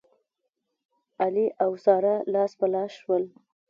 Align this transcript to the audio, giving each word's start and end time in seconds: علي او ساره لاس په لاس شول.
علي 1.21 1.47
او 1.63 1.71
ساره 1.85 2.15
لاس 2.33 2.51
په 2.59 2.65
لاس 2.73 2.91
شول. 2.99 3.23